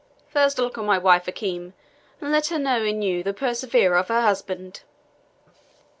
[0.29, 1.75] "First look on my wife, Hakim,
[2.19, 4.81] and let her know in you the preserver of her husband."